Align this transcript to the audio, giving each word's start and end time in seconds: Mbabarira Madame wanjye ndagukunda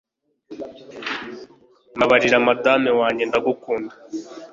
Mbabarira 1.95 2.37
Madame 2.47 2.89
wanjye 2.99 3.23
ndagukunda 3.25 3.93